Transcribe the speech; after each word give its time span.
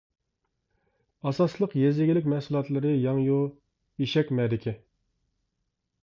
ئاساسلىق 1.31 1.75
يېزا 1.79 2.01
ئىگىلىك 2.05 2.29
مەھسۇلاتلىرى 2.33 2.93
ياڭيۇ، 2.93 3.37
ئېشەكمەدىكى. 4.05 4.73